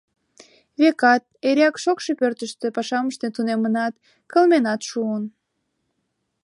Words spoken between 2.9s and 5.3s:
ыштен тунемынат, кылменат шуын.